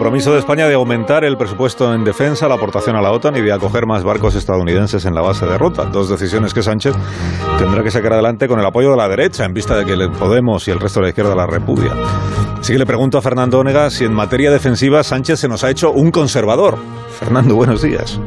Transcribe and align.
compromiso 0.00 0.32
de 0.32 0.38
España 0.38 0.66
de 0.66 0.72
aumentar 0.72 1.24
el 1.24 1.36
presupuesto 1.36 1.92
en 1.92 2.04
defensa, 2.04 2.48
la 2.48 2.54
aportación 2.54 2.96
a 2.96 3.02
la 3.02 3.12
OTAN 3.12 3.36
y 3.36 3.42
de 3.42 3.52
acoger 3.52 3.84
más 3.84 4.02
barcos 4.02 4.34
estadounidenses 4.34 5.04
en 5.04 5.14
la 5.14 5.20
base 5.20 5.44
de 5.44 5.58
Rota. 5.58 5.84
Dos 5.84 6.08
decisiones 6.08 6.54
que 6.54 6.62
Sánchez 6.62 6.94
tendrá 7.58 7.82
que 7.82 7.90
sacar 7.90 8.14
adelante 8.14 8.48
con 8.48 8.58
el 8.58 8.64
apoyo 8.64 8.92
de 8.92 8.96
la 8.96 9.06
derecha, 9.08 9.44
en 9.44 9.52
vista 9.52 9.76
de 9.76 9.84
que 9.84 10.08
Podemos 10.08 10.66
y 10.68 10.70
el 10.70 10.80
resto 10.80 11.00
de 11.00 11.04
la 11.04 11.08
izquierda 11.10 11.34
la 11.34 11.46
repudia. 11.46 11.92
Así 12.58 12.72
que 12.72 12.78
le 12.78 12.86
pregunto 12.86 13.18
a 13.18 13.20
Fernando 13.20 13.58
Onega 13.58 13.90
si 13.90 14.06
en 14.06 14.14
materia 14.14 14.50
defensiva 14.50 15.02
Sánchez 15.02 15.38
se 15.38 15.48
nos 15.48 15.64
ha 15.64 15.70
hecho 15.70 15.92
un 15.92 16.10
conservador. 16.10 16.78
Fernando, 17.18 17.54
buenos 17.54 17.82
días. 17.82 18.20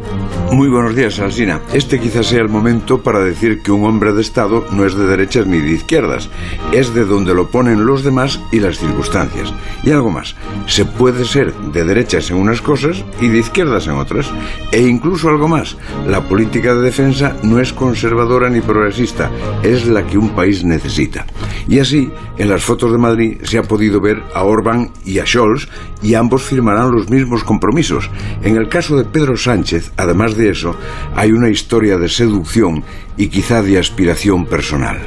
Muy 0.51 0.67
buenos 0.67 0.95
días, 0.95 1.19
Alsina. 1.19 1.61
Este 1.73 1.99
quizás 1.99 2.27
sea 2.27 2.41
el 2.41 2.49
momento 2.49 3.01
para 3.01 3.19
decir 3.19 3.63
que 3.63 3.71
un 3.71 3.85
hombre 3.85 4.13
de 4.13 4.21
Estado 4.21 4.65
no 4.71 4.85
es 4.85 4.93
de 4.93 5.07
derechas 5.07 5.47
ni 5.47 5.57
de 5.57 5.71
izquierdas, 5.71 6.29
es 6.71 6.93
de 6.93 7.05
donde 7.05 7.33
lo 7.33 7.49
ponen 7.49 7.85
los 7.85 8.03
demás 8.03 8.39
y 8.51 8.59
las 8.59 8.77
circunstancias. 8.77 9.51
Y 9.83 9.89
algo 9.91 10.11
más, 10.11 10.35
se 10.67 10.85
puede 10.85 11.25
ser 11.25 11.53
de 11.53 11.83
derechas 11.83 12.29
en 12.29 12.37
unas 12.37 12.61
cosas 12.61 13.03
y 13.19 13.29
de 13.29 13.39
izquierdas 13.39 13.87
en 13.87 13.93
otras. 13.93 14.29
E 14.71 14.81
incluso 14.81 15.29
algo 15.29 15.47
más, 15.47 15.75
la 16.07 16.21
política 16.21 16.75
de 16.75 16.81
defensa 16.81 17.35
no 17.41 17.59
es 17.59 17.73
conservadora 17.73 18.49
ni 18.49 18.61
progresista, 18.61 19.31
es 19.63 19.87
la 19.87 20.05
que 20.05 20.19
un 20.19 20.29
país 20.29 20.63
necesita. 20.63 21.25
Y 21.67 21.79
así, 21.79 22.11
en 22.37 22.49
las 22.49 22.63
fotos 22.63 22.91
de 22.91 22.97
Madrid 22.97 23.37
se 23.43 23.57
ha 23.57 23.63
podido 23.63 24.01
ver 24.01 24.21
a 24.35 24.43
Orbán 24.43 24.91
y 25.05 25.19
a 25.19 25.25
Scholz 25.25 25.67
y 26.01 26.15
ambos 26.15 26.43
firmarán 26.43 26.91
los 26.91 27.09
mismos 27.09 27.43
compromisos. 27.43 28.09
En 28.43 28.57
el 28.57 28.67
caso 28.67 28.82
de 28.91 29.05
Pedro 29.05 29.37
Sánchez, 29.37 29.91
además 29.95 30.35
de 30.35 30.49
eso, 30.49 30.75
hay 31.15 31.31
una 31.31 31.49
historia 31.49 31.97
de 31.97 32.09
seducción 32.09 32.83
y 33.15 33.27
quizá 33.27 33.61
de 33.61 33.79
aspiración 33.79 34.45
personal. 34.45 34.99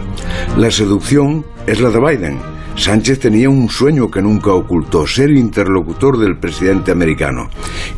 La 0.56 0.70
seducción 0.70 1.44
es 1.66 1.80
la 1.80 1.90
de 1.90 2.00
Biden. 2.00 2.55
Sánchez 2.76 3.20
tenía 3.20 3.48
un 3.48 3.70
sueño 3.70 4.10
que 4.10 4.20
nunca 4.20 4.52
ocultó, 4.52 5.06
ser 5.06 5.30
interlocutor 5.30 6.18
del 6.18 6.36
presidente 6.36 6.92
americano. 6.92 7.48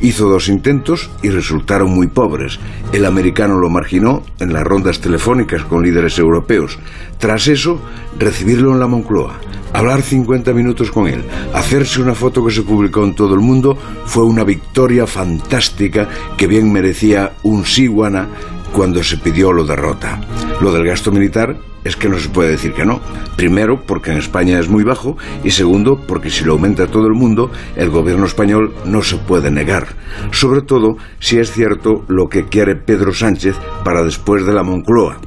Hizo 0.01 0.29
dos 0.29 0.49
intentos 0.49 1.11
y 1.21 1.31
resultaron 1.31 1.91
muy 1.91 2.07
pobres. 2.07 2.61
El 2.93 3.05
americano 3.05 3.59
lo 3.59 3.69
marginó 3.71 4.23
en 4.39 4.53
las 4.53 4.63
rondas 4.63 5.01
telefónicas 5.01 5.65
con 5.65 5.83
líderes 5.83 6.19
europeos. 6.19 6.79
Tras 7.19 7.49
eso, 7.49 7.81
recibirlo 8.19 8.73
en 8.73 8.79
la 8.79 8.87
Moncloa, 8.87 9.41
hablar 9.73 10.01
50 10.01 10.53
minutos 10.53 10.93
con 10.93 11.09
él, 11.09 11.25
hacerse 11.53 12.01
una 12.01 12.15
foto 12.15 12.45
que 12.47 12.53
se 12.53 12.63
publicó 12.63 13.05
en 13.05 13.15
todo 13.15 13.35
el 13.35 13.41
mundo, 13.41 13.77
fue 14.07 14.25
una 14.25 14.45
victoria 14.45 15.07
fantástica 15.09 16.09
que 16.37 16.47
bien 16.47 16.73
merecía 16.73 17.33
un 17.43 17.67
Siguana 17.67 18.29
cuando 18.73 19.03
se 19.03 19.17
pidió 19.19 19.53
lo 19.53 19.65
derrota. 19.65 20.21
Lo 20.61 20.73
del 20.73 20.85
gasto 20.85 21.13
militar 21.13 21.57
es 21.85 21.97
que 21.97 22.09
no 22.09 22.19
se 22.19 22.29
puede 22.29 22.51
decir 22.51 22.73
que 22.73 22.85
no. 22.85 23.01
Primero, 23.37 23.81
porque 23.87 24.11
en 24.11 24.19
España 24.19 24.59
es 24.59 24.69
muy 24.69 24.83
bajo 24.83 25.17
y 25.45 25.51
segundo, 25.51 26.01
porque 26.07 26.31
si 26.31 26.45
lo 26.45 26.55
aumenta 26.55 26.89
todo 26.89 27.07
el 27.07 27.15
mundo, 27.15 27.51
el 27.77 27.91
gobierno 27.91 28.27
español 28.27 28.75
no 28.85 29.03
se 29.03 29.17
puede 29.17 29.51
negar. 29.51 29.87
Sobre 30.33 30.63
todo 30.63 30.97
si 31.21 31.39
es 31.39 31.53
cierto 31.53 32.05
lo 32.09 32.29
que 32.29 32.47
quiere 32.47 32.75
Pedro 32.75 33.13
Sánchez 33.13 33.57
para 33.85 34.03
después 34.03 34.45
de 34.45 34.53
la 34.53 34.63
Moncloa 34.63 35.21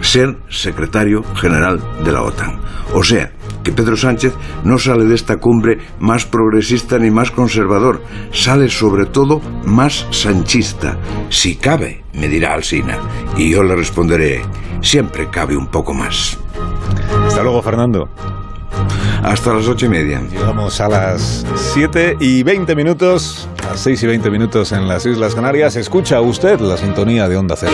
ser 0.00 0.36
secretario 0.48 1.24
general 1.34 1.80
de 2.04 2.12
la 2.12 2.22
OTAN. 2.22 2.58
O 2.94 3.02
sea, 3.02 3.32
que 3.66 3.72
Pedro 3.72 3.96
Sánchez 3.96 4.32
no 4.62 4.78
sale 4.78 5.06
de 5.06 5.16
esta 5.16 5.38
cumbre 5.38 5.78
más 5.98 6.24
progresista 6.24 7.00
ni 7.00 7.10
más 7.10 7.32
conservador, 7.32 8.00
sale 8.30 8.68
sobre 8.68 9.06
todo 9.06 9.40
más 9.64 10.06
sanchista. 10.12 10.96
Si 11.30 11.56
cabe, 11.56 12.04
me 12.12 12.28
dirá 12.28 12.54
Alsina, 12.54 12.96
y 13.36 13.50
yo 13.50 13.64
le 13.64 13.74
responderé, 13.74 14.42
siempre 14.82 15.28
cabe 15.30 15.56
un 15.56 15.66
poco 15.66 15.92
más. 15.92 16.38
Hasta 17.26 17.42
luego, 17.42 17.60
Fernando. 17.60 18.08
Hasta 19.24 19.52
las 19.52 19.66
ocho 19.66 19.86
y 19.86 19.88
media. 19.88 20.22
Llegamos 20.30 20.80
a 20.80 20.88
las 20.88 21.44
siete 21.56 22.16
y 22.20 22.44
veinte 22.44 22.76
minutos, 22.76 23.48
a 23.64 23.70
las 23.70 23.80
seis 23.80 24.00
y 24.00 24.06
veinte 24.06 24.30
minutos 24.30 24.70
en 24.70 24.86
las 24.86 25.04
Islas 25.06 25.34
Canarias. 25.34 25.74
Escucha 25.74 26.20
usted 26.20 26.60
la 26.60 26.76
sintonía 26.76 27.28
de 27.28 27.36
Onda 27.36 27.56
Cero. 27.56 27.72